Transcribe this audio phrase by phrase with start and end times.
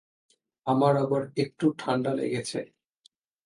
[0.67, 2.59] আমার আবার একটু ঠাণ্ডা লেগেছে।